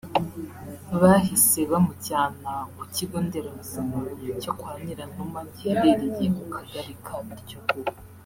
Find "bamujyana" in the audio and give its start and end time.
1.71-2.51